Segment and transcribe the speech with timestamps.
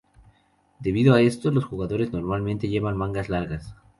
[0.79, 3.75] Debido a esto, los jugadores normalmente llevan mangas largas.